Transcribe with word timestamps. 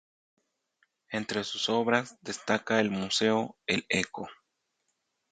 Entre 1.11 1.43
sus 1.43 1.69
obras 1.69 2.17
destaca 2.23 2.79
el 2.79 2.89
Museo 2.89 3.55
El 3.67 3.85
Eco. 3.87 4.27